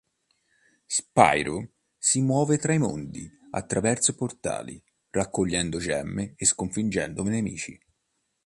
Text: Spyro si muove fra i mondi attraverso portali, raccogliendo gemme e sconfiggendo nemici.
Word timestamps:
Spyro 0.87 1.67
si 1.95 2.21
muove 2.21 2.57
fra 2.57 2.73
i 2.73 2.79
mondi 2.79 3.29
attraverso 3.51 4.15
portali, 4.15 4.81
raccogliendo 5.11 5.77
gemme 5.77 6.33
e 6.37 6.45
sconfiggendo 6.45 7.21
nemici. 7.21 7.79